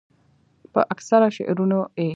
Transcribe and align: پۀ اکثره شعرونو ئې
پۀ 0.73 0.81
اکثره 0.93 1.27
شعرونو 1.35 1.79
ئې 1.97 2.07